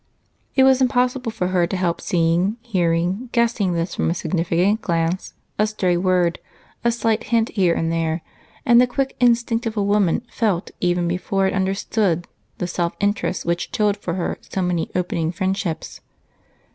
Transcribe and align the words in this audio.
It 0.55 0.63
was 0.63 0.81
impossible 0.81 1.31
for 1.31 1.49
her 1.49 1.67
to 1.67 1.77
help 1.77 2.01
seeing, 2.01 2.57
hearing, 2.63 3.29
guessing 3.33 3.73
this 3.73 3.93
from 3.93 4.09
a 4.09 4.15
significant 4.15 4.81
glance, 4.81 5.35
a 5.59 5.67
stray 5.67 5.95
word, 5.95 6.39
a 6.83 6.91
slight 6.91 7.25
hint 7.25 7.49
here 7.49 7.75
and 7.75 7.91
there, 7.91 8.23
and 8.65 8.81
the 8.81 8.87
quick 8.87 9.15
instinct 9.19 9.67
of 9.67 9.77
a 9.77 9.83
woman 9.83 10.23
felt 10.31 10.71
even 10.79 11.07
before 11.07 11.45
it 11.45 11.53
understood 11.53 12.25
the 12.57 12.65
self 12.65 12.93
interest 12.99 13.45
which 13.45 13.71
chilled 13.71 13.97
for 13.97 14.15
her 14.15 14.39
so 14.41 14.63
many 14.63 14.89
opening 14.95 15.31
friendships. 15.31 16.01